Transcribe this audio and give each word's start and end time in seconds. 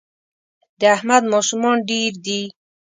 د 0.79 0.81
احمد 0.95 1.23
ماشومان 1.33 1.77
ډېر 1.89 2.11
دي 2.25 2.41